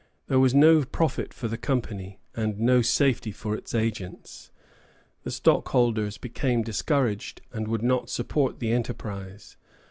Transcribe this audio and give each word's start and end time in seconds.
There 0.25 0.39
was 0.39 0.55
no 0.55 0.83
profit 0.83 1.31
for 1.31 1.47
the 1.47 1.59
Company, 1.59 2.19
and 2.35 2.59
no 2.59 2.81
safety 2.81 3.31
for 3.31 3.55
its 3.55 3.75
agents. 3.75 4.49
The 5.21 5.29
stockholders 5.29 6.17
became 6.17 6.63
discouraged, 6.63 7.43
and 7.53 7.67
would 7.67 7.83
not 7.83 8.09
support 8.09 8.57
the 8.57 8.71
enterprise. 8.71 9.57